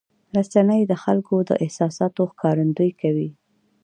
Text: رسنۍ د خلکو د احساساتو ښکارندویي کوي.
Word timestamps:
رسنۍ 0.37 0.81
د 0.87 0.93
خلکو 1.03 1.35
د 1.49 1.51
احساساتو 1.63 2.21
ښکارندویي 2.31 2.93
کوي. 3.01 3.29